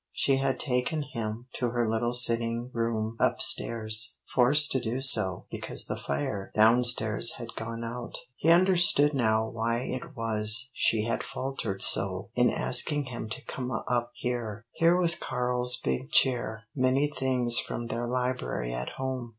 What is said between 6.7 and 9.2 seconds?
stairs had gone out. He understood